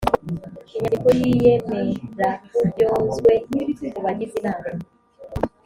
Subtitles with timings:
[0.67, 3.31] inyandiko y iyemeraburyozwe
[3.93, 4.69] ku bagize inama